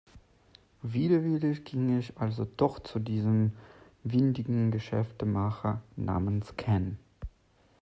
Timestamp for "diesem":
2.97-3.51